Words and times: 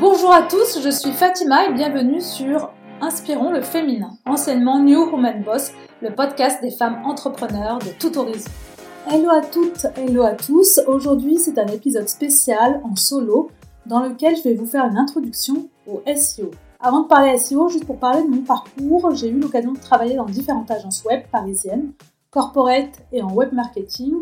Bonjour 0.00 0.32
à 0.32 0.40
tous, 0.40 0.80
je 0.82 0.88
suis 0.88 1.12
Fatima 1.12 1.66
et 1.66 1.74
bienvenue 1.74 2.22
sur 2.22 2.70
Inspirons 3.02 3.52
le 3.52 3.60
féminin, 3.60 4.12
enseignement 4.24 4.78
New 4.78 4.98
Woman 4.98 5.42
Boss, 5.42 5.72
le 6.00 6.14
podcast 6.14 6.62
des 6.62 6.70
femmes 6.70 7.02
entrepreneurs 7.04 7.80
de 7.80 7.90
tout 7.98 8.16
horizon. 8.16 8.48
Hello 9.10 9.28
à 9.28 9.42
toutes, 9.42 9.84
hello 9.98 10.22
à 10.22 10.32
tous. 10.32 10.80
Aujourd'hui, 10.86 11.36
c'est 11.36 11.58
un 11.58 11.66
épisode 11.66 12.08
spécial 12.08 12.80
en 12.82 12.96
solo 12.96 13.50
dans 13.84 14.00
lequel 14.00 14.36
je 14.36 14.44
vais 14.44 14.54
vous 14.54 14.64
faire 14.64 14.86
une 14.86 14.96
introduction 14.96 15.68
au 15.86 16.00
SEO. 16.16 16.50
Avant 16.80 17.02
de 17.02 17.06
parler 17.06 17.36
SEO, 17.36 17.68
juste 17.68 17.84
pour 17.84 17.98
parler 17.98 18.22
de 18.22 18.28
mon 18.28 18.40
parcours, 18.40 19.14
j'ai 19.14 19.28
eu 19.28 19.38
l'occasion 19.38 19.72
de 19.72 19.80
travailler 19.80 20.16
dans 20.16 20.24
différentes 20.24 20.70
agences 20.70 21.04
web 21.04 21.24
parisiennes, 21.30 21.92
corporate 22.30 23.02
et 23.12 23.20
en 23.20 23.34
web 23.34 23.52
marketing, 23.52 24.14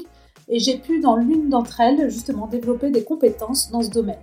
et 0.49 0.59
j'ai 0.59 0.79
pu 0.79 0.99
dans 0.99 1.15
l'une 1.15 1.49
d'entre 1.49 1.81
elles 1.81 2.11
justement 2.11 2.49
développer 2.49 2.91
des 2.91 3.05
compétences 3.05 3.71
dans 3.71 3.83
ce 3.83 3.91
domaine. 3.91 4.19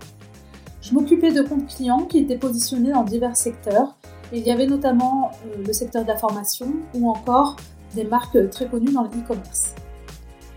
Je 0.86 0.94
m'occupais 0.94 1.32
de 1.32 1.42
comptes 1.42 1.66
clients 1.66 2.04
qui 2.04 2.18
étaient 2.18 2.38
positionnés 2.38 2.92
dans 2.92 3.02
divers 3.02 3.36
secteurs. 3.36 3.96
il 4.32 4.46
y 4.46 4.52
avait 4.52 4.68
notamment 4.68 5.32
euh, 5.44 5.64
le 5.66 5.72
secteur 5.72 6.04
de 6.04 6.08
la 6.08 6.16
formation 6.16 6.74
ou 6.94 7.10
encore 7.10 7.56
des 7.96 8.04
marques 8.04 8.50
très 8.50 8.68
connues 8.68 8.92
dans 8.92 9.02
le 9.02 9.08
e-commerce. 9.08 9.74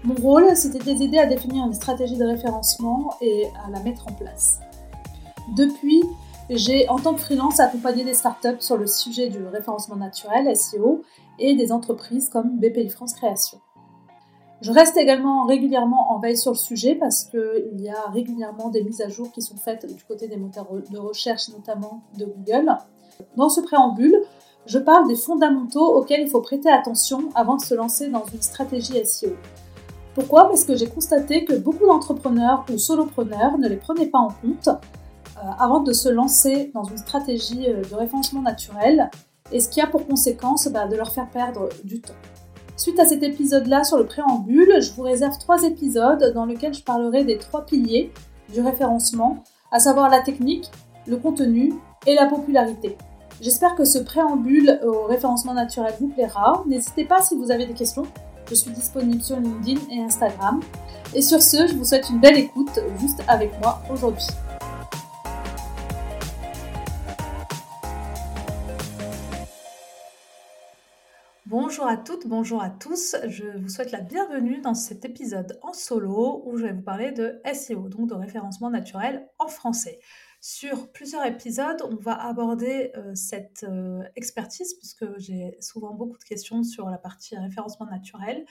Mon 0.03 0.13
rôle, 0.13 0.55
c'était 0.55 0.77
de 0.77 0.85
les 0.85 1.01
aider 1.01 1.17
à 1.17 1.25
définir 1.25 1.65
une 1.65 1.73
stratégie 1.73 2.15
de 2.15 2.25
référencement 2.25 3.15
et 3.21 3.45
à 3.65 3.71
la 3.71 3.79
mettre 3.79 4.07
en 4.07 4.13
place. 4.13 4.59
Depuis, 5.57 6.03
j'ai 6.51 6.87
en 6.89 6.99
tant 6.99 7.15
que 7.15 7.21
freelance 7.21 7.59
accompagné 7.59 8.03
des 8.03 8.13
startups 8.13 8.59
sur 8.59 8.77
le 8.77 8.85
sujet 8.85 9.29
du 9.29 9.43
référencement 9.47 9.95
naturel, 9.95 10.55
SEO, 10.55 11.01
et 11.39 11.55
des 11.55 11.71
entreprises 11.71 12.29
comme 12.29 12.59
BPI 12.59 12.89
France 12.89 13.13
Création. 13.15 13.59
Je 14.61 14.71
reste 14.71 14.97
également 14.97 15.45
régulièrement 15.45 16.11
en 16.11 16.19
veille 16.19 16.37
sur 16.37 16.51
le 16.51 16.57
sujet 16.57 16.95
parce 16.95 17.23
qu'il 17.23 17.79
y 17.79 17.89
a 17.89 18.09
régulièrement 18.11 18.69
des 18.69 18.83
mises 18.83 19.01
à 19.01 19.07
jour 19.07 19.31
qui 19.31 19.41
sont 19.41 19.55
faites 19.55 19.85
du 19.85 20.03
côté 20.03 20.27
des 20.27 20.35
moteurs 20.35 20.67
de 20.89 20.97
recherche, 20.97 21.49
notamment 21.49 22.01
de 22.17 22.25
Google. 22.25 22.77
Dans 23.37 23.47
ce 23.47 23.61
préambule, 23.61 24.21
je 24.65 24.77
parle 24.77 25.07
des 25.07 25.15
fondamentaux 25.15 25.95
auxquels 25.95 26.21
il 26.21 26.29
faut 26.29 26.41
prêter 26.41 26.69
attention 26.69 27.29
avant 27.35 27.55
de 27.55 27.61
se 27.61 27.73
lancer 27.73 28.09
dans 28.09 28.25
une 28.25 28.41
stratégie 28.41 29.03
SEO. 29.05 29.31
Pourquoi? 30.13 30.49
Parce 30.49 30.65
que 30.65 30.75
j'ai 30.75 30.87
constaté 30.87 31.45
que 31.45 31.55
beaucoup 31.55 31.85
d'entrepreneurs 31.85 32.65
ou 32.73 32.77
solopreneurs 32.77 33.57
ne 33.57 33.69
les 33.69 33.77
prenaient 33.77 34.07
pas 34.07 34.19
en 34.19 34.29
compte 34.29 34.67
euh, 34.67 35.41
avant 35.57 35.79
de 35.79 35.93
se 35.93 36.09
lancer 36.09 36.71
dans 36.73 36.83
une 36.83 36.97
stratégie 36.97 37.69
euh, 37.69 37.81
de 37.81 37.95
référencement 37.95 38.41
naturel 38.41 39.09
et 39.53 39.61
ce 39.61 39.69
qui 39.69 39.79
a 39.79 39.87
pour 39.87 40.05
conséquence 40.05 40.67
bah, 40.67 40.87
de 40.87 40.97
leur 40.97 41.13
faire 41.13 41.29
perdre 41.29 41.69
du 41.85 42.01
temps. 42.01 42.13
Suite 42.79 42.97
à 42.97 43.03
cet 43.03 43.23
épisode-là 43.23 43.83
sur 43.83 43.97
le 43.97 44.05
préambule, 44.05 44.81
je 44.81 44.93
vous 44.93 45.01
réserve 45.01 45.37
trois 45.37 45.63
épisodes 45.63 46.31
dans 46.33 46.45
lesquels 46.45 46.73
je 46.73 46.81
parlerai 46.81 47.25
des 47.25 47.37
trois 47.37 47.65
piliers 47.65 48.09
du 48.53 48.61
référencement, 48.61 49.43
à 49.69 49.79
savoir 49.79 50.09
la 50.09 50.21
technique, 50.21 50.71
le 51.05 51.17
contenu 51.17 51.73
et 52.07 52.15
la 52.15 52.27
popularité. 52.27 52.95
J'espère 53.41 53.75
que 53.75 53.83
ce 53.83 53.99
préambule 53.99 54.79
au 54.85 55.03
référencement 55.07 55.53
naturel 55.53 55.93
vous 55.99 56.07
plaira. 56.07 56.63
N'hésitez 56.67 57.03
pas 57.03 57.21
si 57.21 57.35
vous 57.35 57.51
avez 57.51 57.65
des 57.65 57.73
questions. 57.73 58.05
Je 58.49 58.55
suis 58.55 58.71
disponible 58.71 59.21
sur 59.21 59.35
LinkedIn 59.35 59.81
et 59.91 59.99
Instagram. 59.99 60.61
Et 61.13 61.21
sur 61.21 61.41
ce, 61.41 61.67
je 61.67 61.73
vous 61.73 61.83
souhaite 61.83 62.09
une 62.09 62.21
belle 62.21 62.37
écoute 62.37 62.79
juste 62.97 63.21
avec 63.27 63.51
moi 63.59 63.81
aujourd'hui. 63.91 64.27
Bonjour 71.69 71.85
à 71.85 71.97
toutes, 71.97 72.25
bonjour 72.25 72.63
à 72.63 72.71
tous. 72.71 73.15
Je 73.27 73.45
vous 73.45 73.69
souhaite 73.69 73.91
la 73.91 74.01
bienvenue 74.01 74.59
dans 74.59 74.73
cet 74.73 75.05
épisode 75.05 75.59
en 75.61 75.71
solo 75.71 76.41
où 76.47 76.57
je 76.57 76.63
vais 76.63 76.73
vous 76.73 76.81
parler 76.81 77.11
de 77.11 77.39
SEO, 77.53 77.89
donc 77.89 78.09
de 78.09 78.15
référencement 78.15 78.71
naturel 78.71 79.29
en 79.37 79.47
français. 79.47 79.99
Sur 80.41 80.91
plusieurs 80.91 81.23
épisodes, 81.27 81.79
on 81.87 81.95
va 81.95 82.25
aborder 82.25 82.91
euh, 82.97 83.13
cette 83.13 83.65
euh, 83.69 84.01
expertise 84.15 84.73
puisque 84.79 85.05
j'ai 85.19 85.57
souvent 85.59 85.93
beaucoup 85.93 86.17
de 86.17 86.23
questions 86.23 86.63
sur 86.63 86.89
la 86.89 86.97
partie 86.97 87.37
référencement 87.37 87.85
naturel. 87.85 88.47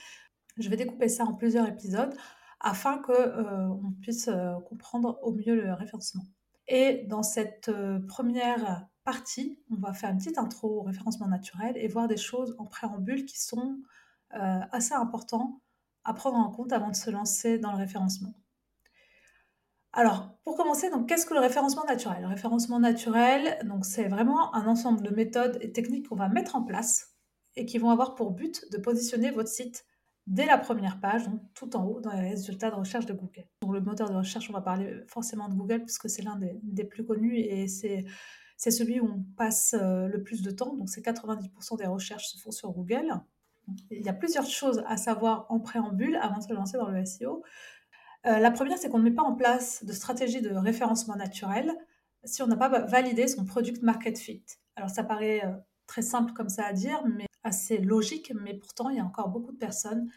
Je 0.57 0.69
vais 0.69 0.77
découper 0.77 1.09
ça 1.09 1.25
en 1.25 1.33
plusieurs 1.33 1.67
épisodes 1.67 2.15
afin 2.61 2.99
que 2.99 3.11
euh, 3.11 3.67
on 3.67 3.91
puisse 4.01 4.29
comprendre 4.69 5.19
au 5.23 5.33
mieux 5.33 5.55
le 5.55 5.73
référencement. 5.73 6.23
Et 6.69 7.03
dans 7.09 7.23
cette 7.23 7.69
première 8.07 8.87
on 9.71 9.75
va 9.75 9.93
faire 9.93 10.09
une 10.09 10.17
petite 10.17 10.37
intro 10.37 10.79
au 10.79 10.83
référencement 10.83 11.27
naturel 11.27 11.75
et 11.77 11.87
voir 11.87 12.07
des 12.07 12.17
choses 12.17 12.55
en 12.57 12.65
préambule 12.65 13.25
qui 13.25 13.39
sont 13.39 13.79
euh, 14.33 14.59
assez 14.71 14.93
importantes 14.93 15.59
à 16.03 16.13
prendre 16.13 16.37
en 16.37 16.49
compte 16.49 16.71
avant 16.71 16.89
de 16.89 16.95
se 16.95 17.09
lancer 17.09 17.59
dans 17.59 17.71
le 17.71 17.77
référencement. 17.77 18.33
Alors, 19.91 20.37
pour 20.43 20.55
commencer, 20.55 20.89
qu'est-ce 21.07 21.25
que 21.25 21.33
le 21.33 21.39
référencement 21.39 21.83
naturel? 21.85 22.21
Le 22.21 22.27
référencement 22.27 22.79
naturel, 22.79 23.59
c'est 23.81 24.07
vraiment 24.07 24.53
un 24.53 24.67
ensemble 24.67 25.01
de 25.01 25.09
méthodes 25.09 25.57
et 25.61 25.71
techniques 25.71 26.09
qu'on 26.09 26.15
va 26.15 26.29
mettre 26.29 26.55
en 26.55 26.63
place 26.63 27.15
et 27.55 27.65
qui 27.65 27.79
vont 27.79 27.89
avoir 27.89 28.15
pour 28.15 28.31
but 28.31 28.65
de 28.71 28.77
positionner 28.77 29.31
votre 29.31 29.49
site 29.49 29.85
dès 30.27 30.45
la 30.45 30.59
première 30.59 30.99
page, 30.99 31.27
donc 31.27 31.41
tout 31.55 31.75
en 31.75 31.83
haut 31.85 31.99
dans 32.01 32.13
les 32.13 32.29
résultats 32.29 32.69
de 32.69 32.75
recherche 32.75 33.07
de 33.07 33.13
Google. 33.13 33.47
Donc 33.63 33.73
le 33.73 33.81
moteur 33.81 34.09
de 34.11 34.15
recherche, 34.15 34.47
on 34.49 34.53
va 34.53 34.61
parler 34.61 35.01
forcément 35.07 35.49
de 35.49 35.55
Google 35.55 35.83
puisque 35.83 36.07
c'est 36.07 36.21
l'un 36.21 36.39
des, 36.61 36.83
plus 36.83 37.03
connus 37.03 37.37
et 37.37 37.67
c'est 37.67 38.05
c'est 38.59 38.71
celui 38.71 38.99
où 38.99 39.05
on 39.05 39.23
passe 39.37 39.73
euh, 39.73 40.07
le 40.07 40.21
plus 40.21 40.41
de 40.41 40.51
temps. 40.51 40.75
Donc, 40.75 40.89
c'est 40.89 40.99
90% 40.99 41.77
des 41.77 41.85
recherches 41.85 42.27
se 42.27 42.37
font 42.37 42.51
sur 42.51 42.71
Google. 42.73 43.09
Il 43.89 44.01
y 44.01 44.09
a 44.09 44.13
plusieurs 44.13 44.45
choses 44.45 44.83
à 44.85 44.97
savoir 44.97 45.45
en 45.47 45.61
préambule 45.61 46.17
avant 46.17 46.39
de 46.39 46.43
se 46.43 46.51
lancer 46.51 46.77
dans 46.77 46.89
le 46.89 47.05
SEO. 47.05 47.41
Euh, 48.25 48.37
la 48.37 48.51
première, 48.51 48.77
c'est 48.77 48.89
qu'on 48.89 48.99
ne 48.99 49.05
met 49.05 49.15
pas 49.15 49.23
en 49.23 49.33
place 49.33 49.85
de 49.85 49.93
stratégie 49.93 50.41
de 50.41 50.53
référencement 50.53 51.15
naturel 51.15 51.73
si 52.25 52.43
on 52.43 52.47
n'a 52.47 52.57
pas 52.57 52.67
validé 52.67 53.29
son 53.29 53.45
product 53.45 53.81
market 53.81 54.19
fit. 54.19 54.43
Alors, 54.75 54.89
ça 54.89 55.05
paraît 55.05 55.45
euh, 55.45 55.55
très 55.87 56.01
simple 56.01 56.33
comme 56.33 56.49
ça 56.49 56.65
à 56.65 56.73
dire, 56.73 57.01
mais 57.15 57.27
assez 57.43 57.77
logique, 57.77 58.33
mais 58.43 58.55
pourtant, 58.55 58.89
il 58.89 58.97
y 58.97 58.99
a 58.99 59.05
encore 59.05 59.29
beaucoup 59.29 59.53
de 59.53 59.57
personnes 59.57 60.11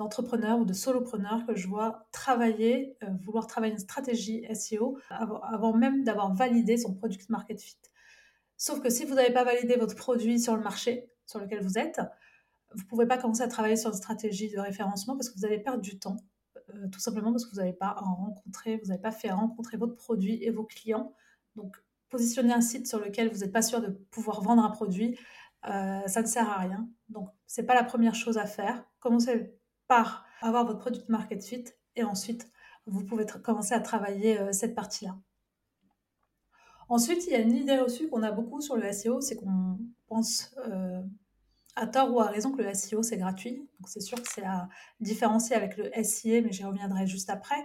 d'entrepreneurs 0.00 0.58
ou 0.58 0.64
de 0.64 0.72
solopreneurs 0.72 1.44
que 1.46 1.54
je 1.54 1.68
vois 1.68 2.06
travailler, 2.10 2.96
euh, 3.02 3.08
vouloir 3.22 3.46
travailler 3.46 3.74
une 3.74 3.78
stratégie 3.78 4.46
SEO 4.54 4.98
avant, 5.10 5.74
même 5.74 6.04
d'avoir 6.04 6.34
validé 6.34 6.78
son 6.78 6.94
product 6.94 7.28
market 7.28 7.60
fit. 7.60 7.76
Sauf 8.56 8.80
que 8.80 8.88
si 8.88 9.04
vous 9.04 9.14
n'avez 9.14 9.32
pas 9.32 9.44
validé 9.44 9.76
votre 9.76 9.94
produit 9.94 10.40
sur 10.40 10.56
le 10.56 10.62
marché 10.62 11.10
sur 11.26 11.38
lequel 11.38 11.62
vous 11.62 11.76
êtes, 11.76 12.00
vous 12.72 12.82
ne 12.82 12.88
pouvez 12.88 13.06
pas 13.06 13.18
commencer 13.18 13.42
à 13.42 13.48
travailler 13.48 13.76
sur 13.76 13.90
une 13.90 13.96
stratégie 13.96 14.50
de 14.50 14.58
référencement 14.58 15.16
parce 15.16 15.28
que 15.28 15.38
vous 15.38 15.44
allez 15.44 15.58
perdre 15.58 15.82
du 15.82 15.98
temps, 15.98 16.16
euh, 16.70 16.88
tout 16.88 17.00
simplement 17.00 17.30
parce 17.30 17.44
que 17.44 17.50
vous 17.50 17.58
n'avez 17.58 17.74
pas 17.74 17.92
rencontré, 17.92 18.78
vous 18.78 18.88
n'avez 18.88 19.02
pas 19.02 19.12
fait 19.12 19.30
rencontrer 19.30 19.76
votre 19.76 19.96
produit 19.96 20.42
et 20.42 20.50
vos 20.50 20.64
clients. 20.64 21.12
Donc, 21.56 21.76
positionner 22.08 22.54
un 22.54 22.62
site 22.62 22.86
sur 22.88 23.00
lequel 23.00 23.30
vous 23.30 23.40
n'êtes 23.40 23.52
pas 23.52 23.62
sûr 23.62 23.82
de 23.82 23.88
pouvoir 24.10 24.40
vendre 24.40 24.64
un 24.64 24.70
produit, 24.70 25.18
euh, 25.66 26.06
ça 26.06 26.22
ne 26.22 26.26
sert 26.26 26.48
à 26.48 26.56
rien. 26.56 26.88
Donc, 27.10 27.28
c'est 27.46 27.64
pas 27.64 27.74
la 27.74 27.84
première 27.84 28.14
chose 28.14 28.38
à 28.38 28.46
faire. 28.46 28.82
Commencez 28.98 29.59
par 29.90 30.24
avoir 30.40 30.64
votre 30.64 30.78
product 30.78 31.08
market 31.08 31.44
fit 31.44 31.64
et 31.96 32.04
ensuite 32.04 32.48
vous 32.86 33.04
pouvez 33.04 33.26
commencer 33.26 33.74
à 33.74 33.80
travailler 33.80 34.38
euh, 34.38 34.52
cette 34.52 34.76
partie-là. 34.76 35.16
Ensuite, 36.88 37.26
il 37.26 37.32
y 37.32 37.36
a 37.36 37.40
une 37.40 37.56
idée 37.56 37.76
reçue 37.76 38.08
qu'on 38.08 38.22
a 38.22 38.30
beaucoup 38.30 38.60
sur 38.60 38.76
le 38.76 38.92
SEO, 38.92 39.20
c'est 39.20 39.34
qu'on 39.34 39.78
pense 40.06 40.54
euh, 40.68 41.02
à 41.74 41.88
tort 41.88 42.14
ou 42.14 42.20
à 42.20 42.26
raison 42.26 42.52
que 42.52 42.62
le 42.62 42.72
SEO 42.72 43.02
c'est 43.02 43.16
gratuit. 43.16 43.68
Donc 43.80 43.88
c'est 43.88 44.00
sûr 44.00 44.22
que 44.22 44.28
c'est 44.32 44.44
à 44.44 44.68
différencier 45.00 45.56
avec 45.56 45.76
le 45.76 45.90
SIA, 46.04 46.40
mais 46.40 46.52
j'y 46.52 46.64
reviendrai 46.64 47.08
juste 47.08 47.28
après. 47.28 47.60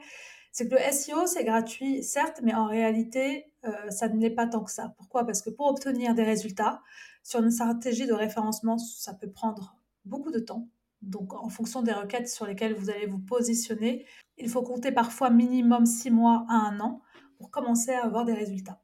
C'est 0.52 0.68
que 0.68 0.74
le 0.74 0.92
SEO 0.92 1.28
c'est 1.28 1.44
gratuit, 1.44 2.04
certes, 2.04 2.40
mais 2.42 2.56
en 2.56 2.66
réalité 2.66 3.54
euh, 3.66 3.90
ça 3.92 4.10
ne 4.10 4.20
l'est 4.20 4.32
pas 4.32 4.48
tant 4.48 4.64
que 4.64 4.72
ça. 4.72 4.96
Pourquoi? 4.98 5.26
Parce 5.26 5.44
que 5.44 5.52
pour 5.52 5.68
obtenir 5.68 6.16
des 6.16 6.24
résultats 6.24 6.82
sur 7.24 7.40
une 7.44 7.52
stratégie 7.52 8.08
de 8.08 8.14
référencement, 8.14 8.80
ça 8.80 9.14
peut 9.14 9.30
prendre 9.30 9.78
beaucoup 10.06 10.32
de 10.32 10.40
temps. 10.40 10.68
Donc, 11.02 11.34
en 11.34 11.50
fonction 11.50 11.82
des 11.82 11.92
requêtes 11.92 12.30
sur 12.30 12.46
lesquelles 12.46 12.74
vous 12.74 12.90
allez 12.90 13.06
vous 13.06 13.20
positionner, 13.20 14.06
il 14.38 14.50
faut 14.50 14.64
compter 14.64 14.92
parfois 14.92 15.30
minimum 15.30 15.86
six 15.86 16.12
mois 16.12 16.46
à 16.50 16.56
un 16.56 16.80
an 16.80 17.02
pour 17.38 17.52
commencer 17.52 17.92
à 17.92 18.04
avoir 18.04 18.26
des 18.26 18.34
résultats. 18.34 18.82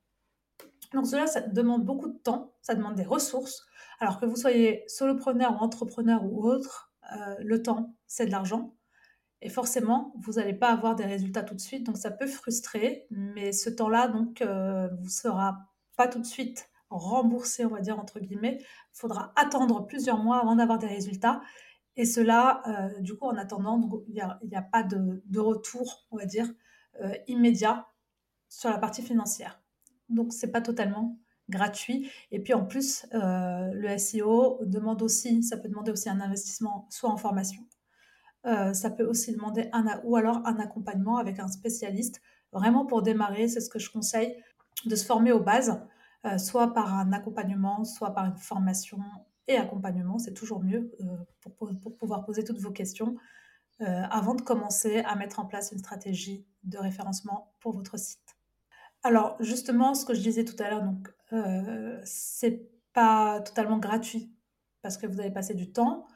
Donc, 0.94 1.08
cela, 1.08 1.28
ça 1.28 1.42
demande 1.42 1.86
beaucoup 1.86 2.10
de 2.10 2.18
temps, 2.18 2.54
ça 2.62 2.76
demande 2.76 2.96
des 2.96 3.04
ressources. 3.04 3.66
Alors 4.00 4.20
que 4.20 4.26
vous 4.26 4.36
soyez 4.36 4.84
solopreneur 4.88 5.54
ou 5.54 5.64
entrepreneur 5.64 6.24
ou 6.24 6.46
autre, 6.46 6.92
euh, 7.16 7.36
le 7.40 7.62
temps, 7.62 7.96
c'est 8.08 8.26
de 8.26 8.32
l'argent. 8.32 8.76
Et 9.42 9.50
forcément, 9.50 10.14
vous 10.20 10.34
n'allez 10.34 10.54
pas 10.54 10.72
avoir 10.72 10.96
des 10.96 11.06
résultats 11.06 11.44
tout 11.44 11.56
de 11.56 11.62
suite, 11.62 11.86
donc 11.86 11.98
ça 11.98 12.12
peut 12.12 12.28
frustrer. 12.28 13.08
Mais 13.10 13.52
ce 13.52 13.70
temps-là, 13.70 14.08
donc, 14.08 14.42
euh, 14.42 14.88
vous 15.00 15.06
ne 15.06 15.10
sera 15.10 15.58
pas 15.98 16.08
tout 16.08 16.20
de 16.20 16.26
suite 16.26 16.70
remboursé, 16.90 17.66
on 17.66 17.70
va 17.70 17.80
dire 17.80 17.98
entre 17.98 18.20
guillemets. 18.20 18.58
Il 18.60 19.00
faudra 19.00 19.32
attendre 19.36 19.86
plusieurs 19.86 20.18
mois 20.18 20.40
avant 20.40 20.56
d'avoir 20.56 20.78
des 20.78 20.88
résultats. 20.88 21.42
Et 21.98 22.06
cela, 22.06 22.62
euh, 22.68 23.00
du 23.02 23.16
coup, 23.16 23.26
en 23.26 23.36
attendant, 23.38 23.80
il 24.08 24.14
n'y 24.14 24.56
a, 24.56 24.62
pas 24.62 24.84
de, 24.84 25.40
retour, 25.40 26.06
on 26.12 26.18
va 26.18 26.26
dire, 26.26 26.48
euh, 27.02 27.14
immédiat 27.28 27.88
sur 28.50 28.70
la 28.70 28.78
partie 28.78 29.02
financière. 29.02 29.62
Donc, 30.10 30.34
ce 30.34 30.46
n'est 30.46 30.52
pas 30.52 30.62
totalement 30.62 31.20
gratuit. 31.50 32.10
Et 32.32 32.40
puis, 32.40 32.54
en 32.54 32.66
plus, 32.66 33.06
euh, 33.14 33.72
le 33.74 33.98
SEO 33.98 34.60
demande 34.66 35.02
aussi, 35.02 35.44
ça 35.44 35.58
peut 35.58 35.68
demander 35.68 35.92
aussi 35.92 36.10
un 36.10 36.22
investissement, 36.22 36.88
soit 36.90 37.10
en 37.10 37.18
formation, 37.18 37.64
ça 38.44 38.90
peut 38.90 39.06
aussi 39.06 39.34
demander 39.34 39.70
un, 39.72 40.02
ou 40.04 40.16
alors 40.16 40.42
un 40.48 40.58
accompagnement 40.58 41.18
avec 41.18 41.38
un 41.38 41.48
spécialiste, 41.48 42.22
vraiment 42.52 42.88
pour 42.88 43.04
démarrer, 43.04 43.48
c'est 43.48 43.62
ce 43.62 43.70
que 43.70 43.78
je 43.78 43.92
conseille. 43.92 44.36
de 44.86 44.96
se 44.96 45.06
former 45.06 45.32
aux 45.32 45.40
bases, 45.40 45.80
soit 46.40 46.74
par 46.74 46.96
un 46.96 47.14
accompagnement, 47.14 47.84
soit 47.84 48.16
par 48.16 48.26
une 48.26 48.38
formation 48.38 48.98
accompagnement. 49.58 50.18
C'est 50.18 50.34
toujours 50.34 50.62
mieux 50.62 50.92
euh, 51.02 51.52
pour, 51.58 51.98
pouvoir 51.98 52.26
poser 52.26 52.44
toutes 52.44 52.60
vos 52.60 52.72
questions 52.72 53.16
avant 54.12 54.36
de 54.36 54.44
commencer 54.44 55.00
à 55.00 55.16
mettre 55.16 55.40
en 55.40 55.48
place 55.48 55.72
une 55.72 55.80
stratégie 55.80 56.46
de 56.62 56.78
référencement 56.78 57.52
pour 57.60 57.74
votre 57.74 57.98
site. 57.98 58.38
Alors 59.02 59.36
justement, 59.40 59.96
ce 59.96 60.06
que 60.06 60.14
je 60.14 60.22
disais 60.22 60.46
tout 60.46 60.56
à 60.62 60.70
l'heure, 60.70 60.84
donc 60.84 61.12
c'est 62.04 62.70
pas 62.94 63.42
totalement 63.42 63.80
gratuit 63.80 64.32
parce 64.82 64.98
que 64.98 65.08
vous 65.08 65.20
avez 65.20 65.32
passé 65.32 65.54
du 65.54 65.72
temps. 65.72 66.08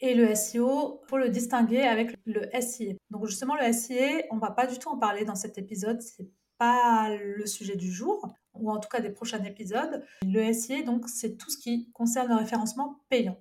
Et 0.00 0.14
le 0.14 0.34
SEO, 0.34 1.02
pour 1.08 1.18
le 1.18 1.28
distinguer 1.28 1.82
avec 1.82 2.16
le 2.24 2.48
SIA. 2.58 2.94
Donc 3.10 3.26
justement, 3.26 3.54
le 3.56 3.72
SIA, 3.72 4.22
on 4.30 4.38
va 4.38 4.50
pas 4.50 4.66
du 4.66 4.78
tout 4.78 4.88
en 4.88 4.96
parler 4.96 5.24
dans 5.24 5.34
cet 5.34 5.58
épisode. 5.58 6.00
C'est 6.00 6.30
pas 6.56 7.14
le 7.16 7.46
sujet 7.46 7.76
du 7.76 7.92
jour, 7.92 8.26
ou 8.54 8.70
en 8.70 8.78
tout 8.78 8.88
cas 8.88 9.00
des 9.00 9.10
prochains 9.10 9.42
épisodes. 9.44 10.04
Le 10.22 10.52
SIA, 10.52 10.82
donc, 10.82 11.08
c'est 11.08 11.36
tout 11.36 11.50
ce 11.50 11.58
qui 11.58 11.90
concerne 11.92 12.28
le 12.28 12.36
référencement 12.36 13.00
payant. 13.08 13.40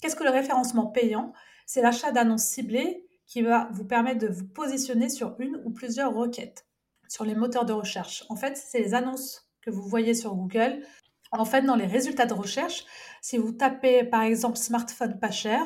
Qu'est-ce 0.00 0.16
que 0.16 0.24
le 0.24 0.30
référencement 0.30 0.86
payant? 0.86 1.32
C'est 1.66 1.82
l'achat 1.82 2.12
d'annonces 2.12 2.44
ciblées 2.44 3.06
qui 3.26 3.42
va 3.42 3.68
vous 3.72 3.84
permettre 3.84 4.18
de 4.18 4.32
vous 4.32 4.46
positionner 4.46 5.08
sur 5.08 5.36
une 5.38 5.60
ou 5.64 5.70
plusieurs 5.70 6.14
requêtes 6.14 6.66
sur 7.08 7.24
les 7.24 7.34
moteurs 7.34 7.64
de 7.64 7.72
recherche. 7.72 8.24
En 8.28 8.36
fait, 8.36 8.56
c'est 8.56 8.80
les 8.80 8.94
annonces 8.94 9.48
que 9.62 9.70
vous 9.70 9.82
voyez 9.82 10.14
sur 10.14 10.34
Google 10.34 10.82
en 11.32 11.44
fait, 11.44 11.62
dans 11.62 11.76
les 11.76 11.86
résultats 11.86 12.26
de 12.26 12.34
recherche, 12.34 12.84
si 13.22 13.38
vous 13.38 13.52
tapez 13.52 14.04
par 14.04 14.22
exemple 14.22 14.56
smartphone 14.58 15.18
pas 15.18 15.30
cher, 15.30 15.62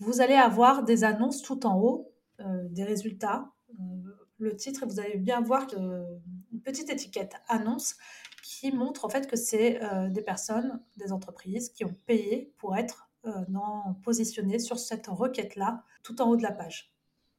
vous 0.00 0.20
allez 0.20 0.34
avoir 0.34 0.82
des 0.82 1.04
annonces 1.04 1.42
tout 1.42 1.66
en 1.66 1.78
haut, 1.78 2.12
euh, 2.40 2.44
des 2.70 2.84
résultats, 2.84 3.52
euh, 3.70 3.82
le 4.38 4.56
titre, 4.56 4.82
et 4.82 4.86
vous 4.86 4.98
allez 4.98 5.16
bien 5.16 5.40
voir 5.40 5.68
une 5.76 6.60
petite 6.64 6.90
étiquette 6.90 7.34
annonce 7.48 7.96
qui 8.44 8.72
montre 8.72 9.04
en 9.04 9.08
fait 9.08 9.26
que 9.26 9.36
c'est 9.36 9.82
euh, 9.82 10.08
des 10.10 10.20
personnes, 10.22 10.80
des 10.98 11.12
entreprises 11.12 11.70
qui 11.70 11.84
ont 11.84 11.94
payé 12.06 12.52
pour 12.58 12.76
être 12.76 13.08
positionnées 14.02 14.58
sur 14.58 14.78
cette 14.78 15.06
requête-là, 15.06 15.82
tout 16.02 16.20
en 16.20 16.28
haut 16.28 16.36
de 16.36 16.42
la 16.42 16.52
page. 16.52 16.94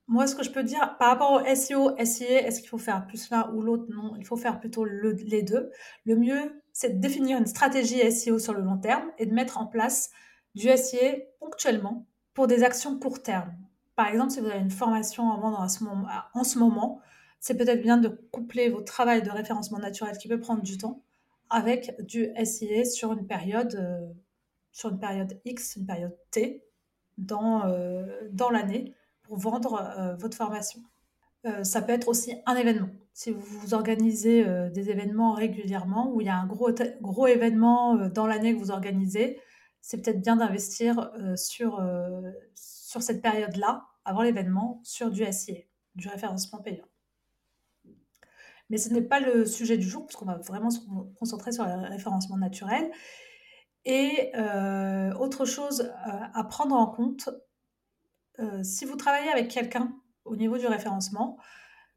Moi, 0.08 0.26
ce 0.26 0.36
que 0.36 0.42
je 0.42 0.50
peux 0.50 0.64
dire 0.64 0.98
par 0.98 1.10
rapport 1.10 1.34
au 1.34 1.56
SEO, 1.56 1.96
SIA, 2.04 2.42
est-ce 2.42 2.62
qu'il 2.62 2.70
faut 2.70 2.80
faire 2.80 3.06
plus 3.06 3.30
l'un 3.30 3.52
ou 3.54 3.62
l'autre? 3.62 3.86
Non, 3.90 4.16
il 4.18 4.26
faut 4.26 4.36
faire 4.36 4.60
plutôt 4.60 4.84
les 4.84 5.44
deux. 5.44 5.72
Le 6.06 6.16
mieux, 6.16 6.64
c'est 6.74 6.96
de 6.96 7.00
définir 7.00 7.38
une 7.38 7.46
stratégie 7.46 8.12
SEO 8.12 8.40
sur 8.40 8.54
le 8.54 8.62
long 8.62 8.78
terme 8.78 9.12
et 9.20 9.28
de 9.28 9.34
mettre 9.34 9.60
en 9.60 9.68
place 9.68 10.10
du 10.56 10.76
SIA 10.76 11.18
ponctuellement 11.40 12.08
pour 12.34 12.48
des 12.48 12.64
actions 12.64 12.98
court 12.98 13.22
terme. 13.22 13.54
Par 13.96 14.08
exemple, 14.08 14.32
si 14.32 14.40
vous 14.40 14.48
avez 14.48 14.60
une 14.60 14.72
formation 14.72 15.24
en 15.24 15.68
ce 15.68 16.58
moment, 16.60 17.00
c'est 17.46 17.56
peut-être 17.56 17.84
bien 17.84 17.98
de 17.98 18.08
coupler 18.32 18.70
votre 18.70 18.86
travail 18.86 19.22
de 19.22 19.30
référencement 19.30 19.78
naturel 19.78 20.18
qui 20.18 20.28
peut 20.28 20.40
prendre 20.40 20.64
du 20.64 20.80
temps 20.80 21.04
avec 21.52 21.96
du 22.04 22.28
SIA 22.44 22.86
sur 22.86 23.14
une 23.14 23.28
période, 23.28 23.76
euh, 23.76 24.12
sur 24.72 24.90
une 24.90 24.98
période 24.98 25.40
X, 25.46 25.76
une 25.76 25.86
période 25.86 26.18
T 26.32 26.64
dans, 27.20 27.68
euh, 27.68 28.08
l'année 28.52 28.96
pour 29.22 29.38
vendre 29.38 29.76
euh, 29.76 30.16
votre 30.16 30.36
formation. 30.36 30.82
Ça 31.62 31.84
peut 31.84 31.94
être 31.94 32.08
aussi 32.08 32.34
un 32.48 32.56
événement. 32.56 32.90
Si 33.14 33.30
vous 33.30 33.76
organisez 33.76 34.44
des 34.72 34.90
événements 34.90 35.34
régulièrement, 35.34 36.12
où 36.12 36.20
il 36.20 36.26
y 36.26 36.30
a 36.32 36.36
un 36.36 36.48
gros, 36.48 36.72
gros 37.02 37.28
événement 37.28 38.08
dans 38.08 38.26
l'année 38.26 38.56
que 38.56 38.60
vous 38.60 38.72
organisez, 38.72 39.40
c'est 39.80 40.02
peut-être 40.02 40.22
bien 40.22 40.38
d'investir 40.38 41.12
sur, 41.36 41.88
sur 42.56 43.04
cette 43.04 43.22
période-là, 43.22 43.86
avant 44.06 44.24
l'événement, 44.24 44.82
sur 44.84 45.12
du 45.12 45.24
SIA, 45.32 45.58
du 45.94 46.08
référencement 46.08 46.64
payant. 46.64 46.86
Mais 48.70 48.78
ce 48.78 48.90
n'est 48.90 49.02
pas 49.02 49.20
le 49.20 49.46
sujet 49.46 49.78
du 49.78 49.88
jour, 49.88 50.06
parce 50.06 50.16
qu'on 50.16 50.26
va 50.26 50.38
vraiment 50.38 50.70
se 50.70 50.80
concentrer 51.20 51.52
sur 51.52 51.66
le 51.66 51.90
référencement 51.90 52.38
naturel. 52.38 52.90
Et 53.86 54.32
autre 55.20 55.46
chose 55.46 55.92
à 56.34 56.44
prendre 56.44 56.76
en 56.76 56.88
compte, 56.88 57.30
euh, 58.40 58.64
si 58.64 58.86
vous 58.86 58.96
travaillez 58.96 59.30
avec 59.30 59.50
quelqu'un 59.50 59.94
au 60.26 60.36
niveau 60.36 60.58
du 60.58 60.68
référencement, 60.68 61.38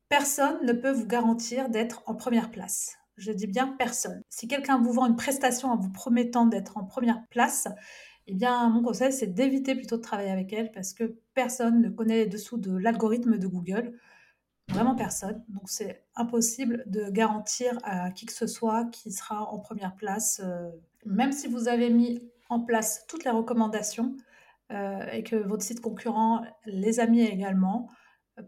personne 0.08 0.64
ne 0.64 0.72
peut 0.72 0.90
vous 0.90 1.06
garantir 1.06 1.68
d'être 1.68 2.02
en 2.06 2.14
première 2.14 2.50
place. 2.50 2.96
Je 3.16 3.32
dis 3.32 3.46
bien 3.46 3.74
personne. 3.78 4.22
Si 4.28 4.46
quelqu'un 4.46 4.78
vous 4.78 4.92
vend 4.92 5.06
une 5.06 5.16
prestation 5.16 5.70
en 5.70 5.76
vous 5.76 5.90
promettant 5.90 6.46
d'être 6.46 6.76
en 6.76 6.84
première 6.84 7.26
place, 7.30 7.66
eh 8.26 8.34
bien, 8.34 8.68
mon 8.68 8.82
conseil, 8.82 9.12
c'est 9.12 9.26
d'éviter 9.26 9.74
plutôt 9.74 9.96
de 9.96 10.02
travailler 10.02 10.30
avec 10.30 10.52
elle 10.52 10.70
parce 10.70 10.92
que 10.92 11.16
personne 11.34 11.80
ne 11.80 11.88
connaît 11.88 12.18
les 12.18 12.26
dessous 12.26 12.58
de 12.58 12.76
l'algorithme 12.76 13.38
de 13.38 13.46
Google. 13.46 13.98
Vraiment 14.68 14.94
personne. 14.94 15.42
Donc, 15.48 15.62
c'est 15.66 16.04
impossible 16.14 16.84
de 16.86 17.10
garantir 17.10 17.78
à 17.84 18.10
qui 18.10 18.26
que 18.26 18.32
ce 18.32 18.46
soit 18.46 18.84
qui 18.86 19.10
sera 19.12 19.50
en 19.50 19.58
première 19.58 19.96
place. 19.96 20.40
Euh, 20.44 20.70
même 21.06 21.32
si 21.32 21.48
vous 21.48 21.68
avez 21.68 21.90
mis 21.90 22.22
en 22.50 22.60
place 22.60 23.06
toutes 23.08 23.24
les 23.24 23.30
recommandations, 23.30 24.14
euh, 24.70 25.06
et 25.12 25.22
que 25.22 25.36
votre 25.36 25.62
site 25.62 25.80
concurrent 25.80 26.44
les 26.66 27.00
a 27.00 27.06
mis 27.06 27.22
également, 27.22 27.88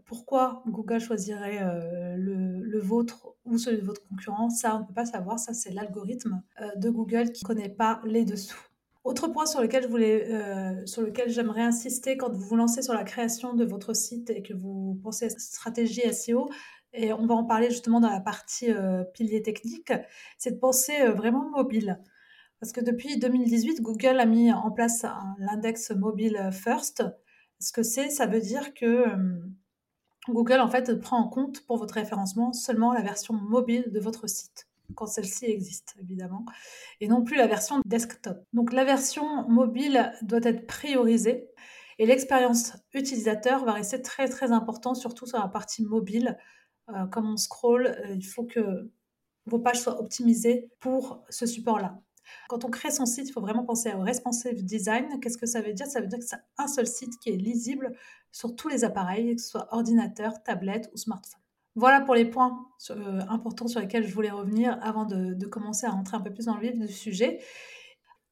pourquoi 0.05 0.63
Google 0.67 0.99
choisirait 0.99 1.63
euh, 1.63 2.15
le, 2.15 2.79
vôtre 2.79 3.35
ou 3.43 3.57
celui 3.57 3.81
de 3.81 3.85
votre 3.85 4.07
concurrent? 4.07 4.49
Ça, 4.49 4.75
on 4.75 4.81
ne 4.81 4.85
peut 4.85 4.93
pas 4.93 5.05
savoir. 5.05 5.39
Ça, 5.39 5.53
c'est 5.53 5.71
l'algorithme 5.71 6.43
de 6.75 6.89
Google 6.89 7.31
qui 7.31 7.43
ne 7.43 7.47
connaît 7.47 7.69
pas 7.69 8.01
les 8.05 8.23
dessous. 8.23 8.70
Autre 9.03 9.27
point 9.27 9.45
sur 9.45 9.61
lequel, 9.61 9.83
je 9.83 9.87
voulais, 9.87 10.85
sur 10.85 11.01
lequel 11.01 11.29
j'aimerais 11.29 11.63
insister 11.63 12.17
quand 12.17 12.31
vous 12.31 12.39
vous 12.39 12.55
lancez 12.55 12.81
sur 12.81 12.93
la 12.93 13.03
création 13.03 13.55
de 13.55 13.65
votre 13.65 13.95
site 13.95 14.29
et 14.29 14.43
que 14.43 14.53
vous 14.53 14.99
pensez 15.03 15.25
à 15.25 15.29
stratégie 15.29 16.01
SEO, 16.13 16.49
et 16.93 17.11
on 17.11 17.25
va 17.25 17.33
en 17.33 17.45
parler 17.45 17.71
justement 17.71 17.99
dans 17.99 18.11
la 18.11 18.19
partie 18.19 18.69
pilier 19.13 19.41
technique, 19.41 19.91
c'est 20.37 20.51
de 20.51 20.59
penser 20.59 21.07
vraiment 21.07 21.49
mobile. 21.49 21.99
Parce 22.61 22.73
que 22.73 22.81
depuis 22.81 23.17
2018, 23.17 23.81
Google 23.81 24.19
a 24.19 24.25
mis 24.27 24.53
en 24.53 24.69
place 24.69 25.03
l'index 25.39 25.89
mobile 25.89 26.51
first. 26.51 27.03
Ce 27.59 27.71
que 27.71 27.81
c'est, 27.81 28.11
ça 28.11 28.27
veut 28.27 28.39
dire 28.39 28.75
que 28.75 28.85
euh, 28.85 29.39
Google 30.29 30.59
en 30.59 30.67
fait 30.67 30.93
prend 30.99 31.17
en 31.17 31.27
compte 31.27 31.65
pour 31.65 31.77
votre 31.77 31.95
référencement 31.95 32.53
seulement 32.53 32.93
la 32.93 33.01
version 33.01 33.33
mobile 33.33 33.91
de 33.91 33.99
votre 33.99 34.27
site, 34.27 34.67
quand 34.95 35.07
celle-ci 35.07 35.45
existe 35.45 35.95
évidemment, 35.99 36.45
et 36.99 37.07
non 37.07 37.23
plus 37.23 37.35
la 37.35 37.47
version 37.47 37.81
desktop. 37.85 38.37
Donc 38.53 38.73
la 38.73 38.83
version 38.83 39.47
mobile 39.49 40.13
doit 40.21 40.39
être 40.43 40.67
priorisée 40.67 41.47
et 41.99 42.05
l'expérience 42.05 42.73
utilisateur 42.93 43.63
va 43.65 43.73
rester 43.73 44.01
très 44.01 44.27
très 44.27 44.51
important, 44.51 44.95
surtout 44.95 45.25
sur 45.25 45.39
la 45.39 45.47
partie 45.47 45.83
mobile. 45.83 46.37
Euh, 46.89 47.05
comme 47.07 47.31
on 47.31 47.37
scroll, 47.37 47.87
euh, 47.87 48.15
il 48.15 48.25
faut 48.25 48.43
que 48.43 48.91
vos 49.45 49.59
pages 49.59 49.81
soient 49.81 49.99
optimisées 49.99 50.69
pour 50.79 51.23
ce 51.29 51.45
support-là. 51.45 51.99
Quand 52.49 52.65
on 52.65 52.69
crée 52.69 52.91
son 52.91 53.05
site, 53.05 53.29
il 53.29 53.31
faut 53.31 53.41
vraiment 53.41 53.65
penser 53.65 53.93
au 53.93 54.01
responsive 54.01 54.63
design. 54.63 55.19
Qu'est-ce 55.19 55.37
que 55.37 55.45
ça 55.45 55.61
veut 55.61 55.73
dire? 55.73 55.87
Ça 55.87 56.01
veut 56.01 56.07
dire 56.07 56.19
que 56.19 56.25
c'est 56.25 56.41
un 56.57 56.67
seul 56.67 56.87
site 56.87 57.17
qui 57.19 57.29
est 57.29 57.37
lisible 57.37 57.95
sur 58.31 58.55
tous 58.55 58.67
les 58.67 58.83
appareils, 58.83 59.35
que 59.35 59.41
ce 59.41 59.49
soit 59.49 59.67
ordinateur, 59.73 60.41
tablette 60.43 60.89
ou 60.93 60.97
smartphone. 60.97 61.40
Voilà 61.75 62.01
pour 62.01 62.15
les 62.15 62.25
points 62.25 62.67
euh, 62.89 63.21
importants 63.29 63.67
sur 63.67 63.79
lesquels 63.79 64.05
je 64.05 64.13
voulais 64.13 64.31
revenir 64.31 64.77
avant 64.81 65.05
de, 65.05 65.45
commencer 65.45 65.85
à 65.85 65.91
rentrer 65.91 66.17
un 66.17 66.21
peu 66.21 66.33
plus 66.33 66.45
dans 66.45 66.55
le 66.55 66.61
vif 66.61 66.77
du 66.77 66.87
sujet. 66.87 67.39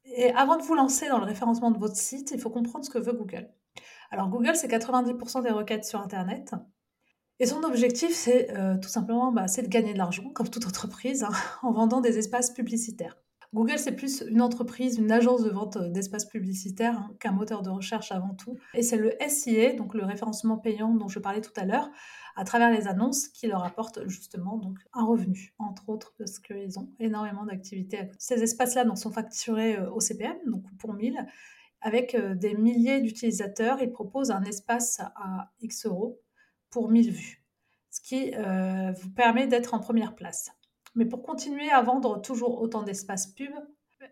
Et 0.05 0.31
avant 0.31 0.57
de 0.57 0.63
vous 0.63 0.75
lancer 0.75 1.07
dans 1.07 1.19
le 1.19 1.25
référencement 1.25 1.71
de 1.71 1.77
votre 1.77 1.95
site, 1.95 2.31
il 2.31 2.39
faut 2.39 2.49
comprendre 2.49 2.83
ce 2.83 2.89
que 2.89 2.97
veut 2.97 3.13
Google. 3.13 3.49
Alors 4.11 4.27
Google, 4.29 4.55
c'est 4.55 4.67
90% 4.67 5.43
des 5.43 5.51
requêtes 5.51 5.85
sur 5.85 6.01
Internet. 6.01 6.53
Et 7.39 7.45
son 7.45 7.63
objectif, 7.63 8.13
c'est 8.13 8.51
euh, 8.57 8.77
tout 8.77 8.89
simplement 8.89 9.31
bah, 9.31 9.45
de 9.45 9.67
gagner 9.67 9.93
de 9.93 9.97
l'argent, 9.97 10.29
comme 10.31 10.49
toute 10.49 10.65
entreprise, 10.65 11.23
hein, 11.23 11.31
en 11.61 11.71
vendant 11.71 12.01
des 12.01 12.17
espaces 12.17 12.51
publicitaires. 12.51 13.15
Google, 13.51 13.79
c'est 13.79 13.95
plus 13.95 14.23
une 14.29 14.43
entreprise, 14.43 14.99
une 14.99 15.11
agence 15.11 15.43
de 15.43 15.49
vente 15.49 15.77
euh, 15.77 15.89
d'espaces 15.89 16.25
publicitaires 16.25 16.99
hein, 16.99 17.15
qu'un 17.19 17.31
moteur 17.31 17.63
de 17.63 17.71
recherche 17.71 18.11
avant 18.11 18.35
tout. 18.35 18.59
Et 18.75 18.83
c'est 18.83 18.97
le 18.97 19.13
SIA, 19.27 19.73
donc 19.73 19.95
le 19.95 20.05
référencement 20.05 20.57
payant 20.57 20.93
dont 20.93 21.07
je 21.07 21.17
parlais 21.17 21.41
tout 21.41 21.53
à 21.55 21.65
l'heure, 21.65 21.89
à 22.35 22.43
travers 22.43 22.69
les 22.69 22.87
annonces 22.87 23.27
qui 23.27 23.47
leur 23.47 23.63
apporte 23.63 24.07
justement 24.07 24.61
un 24.93 25.03
revenu, 25.03 25.55
entre 25.57 25.89
autres 25.89 26.13
parce 26.19 26.37
qu'ils 26.37 26.77
ont 26.77 26.91
énormément 26.99 27.43
d'activités. 27.43 28.09
Ces 28.19 28.43
espaces-là 28.43 28.85
sont 28.95 29.11
facturés 29.11 29.77
euh, 29.77 29.89
au 29.91 29.99
CPM, 29.99 30.37
donc 30.45 30.63
pour 30.77 30.93
1000, 30.93 31.25
avec 31.81 32.13
euh, 32.13 32.35
des 32.35 32.53
milliers 32.53 33.01
d'utilisateurs. 33.01 33.81
Ils 33.81 33.91
proposent 33.91 34.29
un 34.29 34.43
espace 34.43 34.99
à 34.99 35.51
X 35.59 35.87
euros 35.87 36.21
pour 36.69 36.87
1000 36.87 37.11
vues, 37.11 37.43
ce 37.89 37.99
qui 37.99 38.31
vous 39.01 39.09
permet 39.09 39.47
d'être 39.47 39.73
en 39.73 39.79
première 39.79 40.13
place. 40.13 40.51
Mais 40.95 41.05
pour 41.05 41.23
continuer 41.23 41.69
à 41.69 41.81
vendre 41.81 42.21
toujours 42.21 42.61
autant 42.61 42.83
d'espace 42.83 43.27
pub 43.27 43.51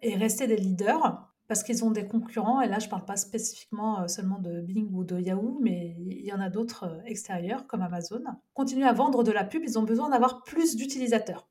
et 0.02 0.16
rester 0.16 0.48
des 0.48 0.58
leaders, 0.58 1.34
parce 1.48 1.64
qu'ils 1.64 1.86
ont 1.86 1.92
des 1.92 2.08
concurrents, 2.08 2.62
et 2.62 2.68
là 2.68 2.80
je 2.80 2.86
ne 2.86 2.90
parle 2.90 3.06
pas 3.06 3.16
spécifiquement 3.16 4.02
euh, 4.02 4.08
seulement 4.08 4.40
de 4.40 4.62
Bing 4.62 4.90
ou 4.92 5.04
de 5.04 5.20
Yahoo, 5.20 5.60
mais 5.62 5.96
il 6.00 6.26
y 6.26 6.34
en 6.34 6.42
a 6.42 6.50
d'autres 6.50 6.84
euh, 6.84 7.02
extérieurs 7.06 7.68
comme 7.68 7.82
Amazon, 7.82 8.22
continuer 8.54 8.86
à 8.86 8.94
vendre 8.94 9.24
de 9.24 9.32
la 9.32 9.46
pub, 9.46 9.64
ils 9.64 9.80
ont 9.80 9.84
besoin 9.84 10.10
d'avoir 10.10 10.44
plus 10.44 10.76
d'utilisateurs. 10.76 11.48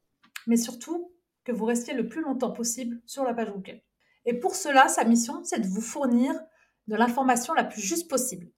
Mais 0.47 0.57
surtout, 0.57 1.11
que 1.47 1.53
vous 1.53 1.65
restiez 1.65 1.95
le 1.95 2.09
plus 2.09 2.21
longtemps 2.21 2.51
possible 2.51 3.01
sur 3.07 3.25
la 3.25 3.33
page 3.33 3.51
Google. 3.51 3.81
Et 4.27 4.35
pour 4.35 4.55
cela, 4.57 4.89
sa 4.89 5.05
mission, 5.05 5.43
c'est 5.45 5.61
de 5.61 5.67
vous 5.67 5.81
fournir 5.81 6.35
de 6.89 6.97
l'information 6.97 7.55
la 7.55 7.65
plus 7.65 7.81
juste 7.81 8.11
possible. 8.11 8.49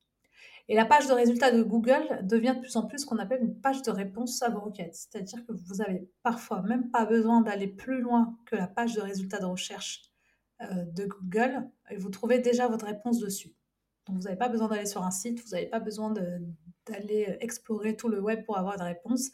Et 0.68 0.74
la 0.74 0.84
page 0.84 1.06
de 1.06 1.12
résultats 1.12 1.50
de 1.50 1.62
Google 1.62 2.20
devient 2.22 2.54
de 2.54 2.60
plus 2.60 2.76
en 2.76 2.86
plus 2.86 2.98
ce 2.98 3.06
qu'on 3.06 3.16
appelle 3.16 3.40
une 3.42 3.58
page 3.58 3.80
de 3.82 3.90
réponse 3.90 4.42
à 4.42 4.50
vos 4.50 4.60
requêtes. 4.60 4.94
C'est-à-dire 4.94 5.44
que 5.46 5.52
vous 5.52 5.80
avez 5.80 6.10
parfois 6.22 6.60
même 6.62 6.90
pas 6.90 7.06
besoin 7.06 7.40
d'aller 7.40 7.68
plus 7.68 8.02
loin 8.02 8.38
que 8.44 8.54
la 8.54 8.66
page 8.66 8.94
de 8.94 9.00
résultats 9.00 9.38
de 9.38 9.46
recherche 9.46 10.02
euh, 10.60 10.84
de 10.92 11.06
Google 11.06 11.70
et 11.90 11.96
vous 11.96 12.10
trouvez 12.10 12.38
déjà 12.38 12.68
votre 12.68 12.84
réponse 12.84 13.18
dessus. 13.18 13.54
Donc 14.06 14.16
vous 14.16 14.22
n'avez 14.24 14.36
pas 14.36 14.50
besoin 14.50 14.68
d'aller 14.68 14.86
sur 14.86 15.02
un 15.04 15.10
site, 15.10 15.42
vous 15.42 15.50
n'avez 15.52 15.66
pas 15.66 15.80
besoin 15.80 16.12
d'aller 16.86 17.36
explorer 17.40 17.96
tout 17.96 18.08
le 18.08 18.20
web 18.20 18.44
pour 18.44 18.58
avoir 18.58 18.74
une 18.74 18.82
réponse. 18.82 19.30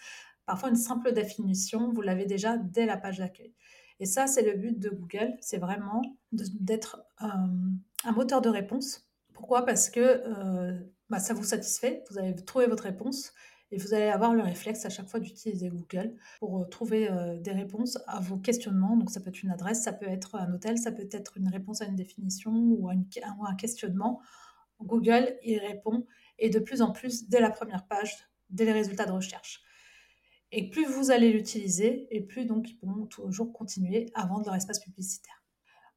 Parfois, 0.46 0.68
une 0.68 0.76
simple 0.76 1.12
définition, 1.12 1.92
vous 1.92 2.02
l'avez 2.02 2.26
déjà 2.26 2.58
dès 2.58 2.86
la 2.86 2.96
page 2.96 3.18
d'accueil. 3.18 3.54
Et 3.98 4.06
ça, 4.06 4.26
c'est 4.26 4.42
le 4.42 4.58
but 4.58 4.78
de 4.78 4.90
Google, 4.90 5.34
c'est 5.40 5.58
vraiment 5.58 6.02
d'être 6.32 7.06
un 7.18 8.12
moteur 8.12 8.40
de 8.40 8.48
réponse. 8.48 9.08
Pourquoi? 9.32 9.64
Parce 9.64 9.88
que 9.90 10.00
euh, 10.00 10.78
bah, 11.10 11.18
ça 11.18 11.34
vous 11.34 11.44
satisfait, 11.44 12.02
vous 12.10 12.18
avez 12.18 12.34
trouvé 12.34 12.66
votre 12.66 12.84
réponse 12.84 13.32
et 13.70 13.76
vous 13.76 13.94
allez 13.94 14.06
avoir 14.06 14.34
le 14.34 14.42
réflexe 14.42 14.84
à 14.84 14.88
chaque 14.88 15.08
fois 15.08 15.20
d'utiliser 15.20 15.68
Google 15.68 16.14
pour 16.38 16.60
euh, 16.60 16.64
trouver 16.64 17.08
des 17.40 17.52
réponses 17.52 17.98
à 18.06 18.20
vos 18.20 18.36
questionnements. 18.36 18.96
Donc 18.96 19.10
ça 19.10 19.20
peut 19.20 19.30
être 19.30 19.42
une 19.42 19.50
adresse, 19.50 19.82
ça 19.82 19.92
peut 19.92 20.06
être 20.06 20.36
un 20.36 20.52
hôtel, 20.52 20.78
ça 20.78 20.92
peut 20.92 21.08
être 21.10 21.36
une 21.36 21.48
réponse 21.48 21.80
à 21.82 21.86
une 21.86 21.96
définition 21.96 22.52
ou 22.52 22.88
à, 22.88 22.92
un 22.92 23.54
questionnement. 23.56 24.20
Google 24.80 25.36
y 25.42 25.58
répond 25.58 26.06
et 26.38 26.50
de 26.50 26.58
plus 26.58 26.82
en 26.82 26.92
plus 26.92 27.28
dès 27.28 27.40
la 27.40 27.50
première 27.50 27.86
page, 27.86 28.16
dès 28.50 28.64
les 28.64 28.72
résultats 28.72 29.06
de 29.06 29.12
recherche. 29.12 29.62
Et 30.52 30.70
plus 30.70 30.86
vous 30.86 31.10
allez 31.10 31.32
l'utiliser, 31.32 32.06
et 32.14 32.20
plus 32.20 32.44
donc 32.46 32.70
ils 32.70 32.74
pourront 32.74 33.06
toujours 33.06 33.52
continuer 33.52 34.06
à 34.14 34.26
vendre 34.26 34.46
leur 34.46 34.54
espace 34.54 34.78
publicitaire. 34.78 35.42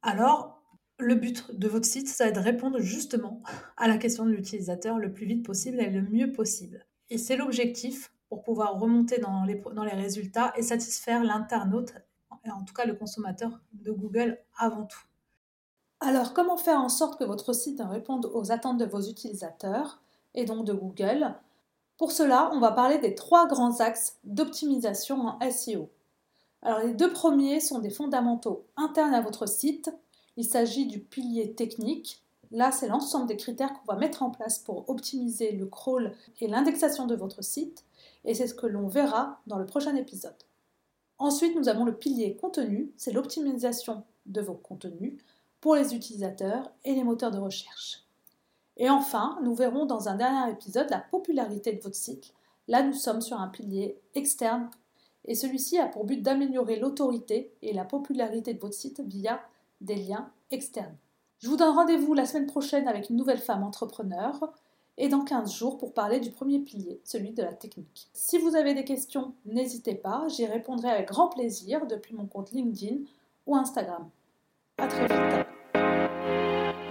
Alors, 0.01 0.63
le 0.99 1.15
but 1.15 1.57
de 1.57 1.67
votre 1.67 1.85
site, 1.85 2.07
ça 2.07 2.23
va 2.23 2.29
être 2.29 2.35
de 2.37 2.41
répondre 2.41 2.79
justement 2.79 3.41
à 3.77 3.87
la 3.87 3.97
question 3.97 4.25
de 4.25 4.31
l'utilisateur 4.31 4.97
le 4.97 5.13
plus 5.13 5.25
vite 5.25 5.45
possible 5.45 5.79
et 5.79 5.89
le 5.89 6.01
mieux 6.01 6.31
possible. 6.31 6.85
Et 7.09 7.17
c'est 7.17 7.37
l'objectif 7.37 8.11
pour 8.29 8.43
pouvoir 8.43 8.79
remonter 8.79 9.19
dans 9.19 9.43
les, 9.43 9.61
dans 9.73 9.83
les 9.83 9.93
résultats 9.93 10.53
et 10.57 10.61
satisfaire 10.61 11.23
l'internaute, 11.23 11.93
et 12.45 12.51
en 12.51 12.63
tout 12.63 12.73
cas 12.73 12.85
le 12.85 12.95
consommateur 12.95 13.59
de 13.73 13.91
Google 13.91 14.39
avant 14.57 14.85
tout. 14.85 15.03
Alors, 15.99 16.33
comment 16.33 16.57
faire 16.57 16.79
en 16.79 16.89
sorte 16.89 17.17
que 17.17 17.23
votre 17.23 17.53
site 17.53 17.81
réponde 17.81 18.25
aux 18.25 18.51
attentes 18.51 18.77
de 18.77 18.85
vos 18.85 19.01
utilisateurs 19.01 20.01
et 20.35 20.45
donc 20.45 20.65
de 20.65 20.73
Google? 20.73 21.33
Pour 21.97 22.11
cela, 22.11 22.51
on 22.53 22.59
va 22.59 22.71
parler 22.71 22.99
des 22.99 23.15
trois 23.15 23.47
grands 23.47 23.79
axes 23.79 24.17
d'optimisation 24.23 25.25
en 25.27 25.39
SEO. 25.49 25.89
Alors 26.61 26.79
les 26.79 26.93
deux 26.93 27.11
premiers 27.11 27.59
sont 27.59 27.79
des 27.79 27.89
fondamentaux 27.89 28.67
internes 28.75 29.13
à 29.13 29.21
votre 29.21 29.47
site. 29.47 29.91
Il 30.37 30.45
s'agit 30.45 30.85
du 30.85 30.99
pilier 30.99 31.53
technique. 31.53 32.23
Là, 32.51 32.71
c'est 32.71 32.87
l'ensemble 32.87 33.27
des 33.27 33.35
critères 33.35 33.73
qu'on 33.73 33.91
va 33.91 33.99
mettre 33.99 34.23
en 34.23 34.29
place 34.29 34.59
pour 34.59 34.89
optimiser 34.89 35.51
le 35.51 35.65
crawl 35.65 36.13
et 36.39 36.47
l'indexation 36.47 37.07
de 37.07 37.15
votre 37.15 37.43
site. 37.43 37.83
Et 38.23 38.33
c'est 38.33 38.47
ce 38.47 38.53
que 38.53 38.67
l'on 38.67 38.87
verra 38.87 39.41
dans 39.47 39.57
le 39.57 39.65
prochain 39.65 39.95
épisode. 39.95 40.37
Ensuite, 41.17 41.55
nous 41.55 41.67
avons 41.67 41.83
le 41.83 41.95
pilier 41.95 42.37
contenu. 42.37 42.91
C'est 42.95 43.11
l'optimisation 43.11 44.03
de 44.27 44.41
vos 44.41 44.53
contenus 44.53 45.17
pour 45.59 45.75
les 45.75 45.95
utilisateurs 45.95 46.71
et 46.85 46.93
les 46.93 47.03
moteurs 47.03 47.31
de 47.31 47.39
recherche. 47.39 48.03
Et 48.77 48.89
enfin, 48.91 49.39
nous 49.43 49.55
verrons 49.55 49.85
dans 49.85 50.07
un 50.07 50.15
dernier 50.15 50.51
épisode 50.51 50.89
la 50.91 50.99
popularité 50.99 51.73
de 51.73 51.81
votre 51.81 51.95
site. 51.95 52.33
Là, 52.67 52.83
nous 52.83 52.93
sommes 52.93 53.21
sur 53.21 53.41
un 53.41 53.47
pilier 53.47 53.99
externe 54.13 54.69
et 55.25 55.33
celui-ci 55.33 55.79
a 55.79 55.87
pour 55.87 56.05
but 56.05 56.21
d'améliorer 56.21 56.77
l'autorité 56.77 57.51
et 57.63 57.73
la 57.73 57.85
popularité 57.85 58.53
de 58.53 58.59
votre 58.59 58.75
site 58.75 59.01
via 59.01 59.41
des 59.81 59.95
liens 59.95 60.29
externes. 60.51 60.95
Je 61.39 61.49
vous 61.49 61.57
donne 61.57 61.75
rendez-vous 61.75 62.13
la 62.13 62.25
semaine 62.25 62.47
prochaine 62.47 62.87
avec 62.87 63.09
une 63.09 63.15
nouvelle 63.15 63.39
femme 63.39 63.63
entrepreneur 63.63 64.51
et 64.97 65.07
dans 65.07 65.23
15 65.23 65.53
jours 65.53 65.77
pour 65.77 65.93
parler 65.93 66.19
du 66.19 66.31
premier 66.31 66.59
pilier, 66.59 66.99
celui 67.03 67.31
de 67.31 67.43
la 67.43 67.53
technique. 67.53 68.07
Si 68.13 68.39
vous 68.39 68.55
avez 68.55 68.73
des 68.73 68.83
questions, 68.83 69.33
n'hésitez 69.45 69.93
pas, 69.93 70.25
j'y 70.27 70.47
répondrai 70.47 70.89
avec 70.89 71.07
grand 71.07 71.27
plaisir 71.27 71.85
depuis 71.85 72.15
mon 72.15 72.25
compte 72.25 72.51
LinkedIn 72.51 73.01
ou 73.45 73.55
Instagram. 73.55 74.09
À 74.79 74.87
très 74.87 75.07
vite. 75.07 75.47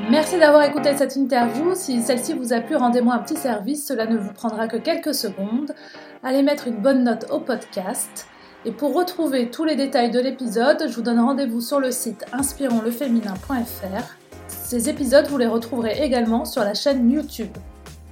Merci 0.09 0.39
d'avoir 0.39 0.63
écouté 0.63 0.97
cette 0.97 1.17
interview. 1.17 1.75
Si 1.75 2.01
celle-ci 2.01 2.35
vous 2.35 2.53
a 2.53 2.61
plu, 2.61 2.77
rendez-moi 2.77 3.15
un 3.15 3.19
petit 3.19 3.37
service. 3.37 3.85
Cela 3.85 4.07
ne 4.07 4.17
vous 4.17 4.33
prendra 4.33 4.69
que 4.69 4.77
quelques 4.77 5.15
secondes. 5.15 5.75
Allez 6.23 6.45
mettre 6.45 6.69
une 6.69 6.81
bonne 6.81 7.03
note 7.03 7.27
au 7.33 7.41
podcast. 7.41 8.29
Et 8.67 8.73
pour 8.73 8.95
retrouver 8.95 9.49
tous 9.49 9.65
les 9.65 9.77
détails 9.77 10.11
de 10.11 10.19
l'épisode, 10.19 10.87
je 10.89 10.97
vous 10.97 11.03
donne 11.03 11.21
rendez-vous 11.21 11.61
sur 11.61 11.79
le 11.79 11.93
site 11.93 12.25
inspironsleféminin.fr. 12.33 14.17
Ces 14.49 14.89
épisodes, 14.89 15.29
vous 15.29 15.39
les 15.39 15.47
retrouverez 15.47 16.03
également 16.03 16.45
sur 16.45 16.65
la 16.65 16.75
chaîne 16.75 17.09
YouTube. 17.09 17.57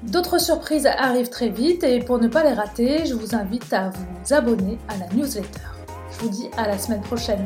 D'autres 0.04 0.40
surprises 0.40 0.86
arrivent 0.86 1.28
très 1.28 1.48
vite 1.48 1.82
et 1.82 1.98
pour 1.98 2.20
ne 2.20 2.28
pas 2.28 2.44
les 2.44 2.52
rater, 2.52 3.04
je 3.04 3.14
vous 3.14 3.34
invite 3.34 3.72
à 3.72 3.88
vous 3.88 4.32
abonner 4.32 4.78
à 4.88 4.96
la 4.96 5.12
newsletter. 5.12 5.60
Je 6.12 6.20
vous 6.20 6.28
dis 6.28 6.48
à 6.56 6.68
la 6.68 6.78
semaine 6.78 7.02
prochaine. 7.02 7.44